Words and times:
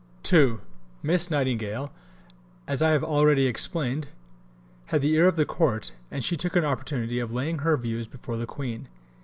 See 0.23 0.35
above, 0.35 0.57
p. 0.63 0.67
273. 1.09 1.11
II 1.11 1.13
Miss 1.13 1.29
Nightingale, 1.29 1.93
as 2.67 2.81
I 2.81 2.89
have 2.89 3.03
already 3.03 3.45
explained 3.45 4.05
(p. 4.05 4.07
215), 4.87 4.87
had 4.87 5.01
the 5.03 5.13
ear 5.15 5.27
of 5.27 5.35
the 5.35 5.45
Court, 5.45 5.91
and 6.09 6.23
she 6.23 6.35
took 6.35 6.55
an 6.55 6.65
opportunity 6.65 7.19
of 7.19 7.31
laying 7.31 7.59
her 7.59 7.77
views 7.77 8.07
before 8.07 8.37
the 8.37 8.47
Queen. 8.47 8.87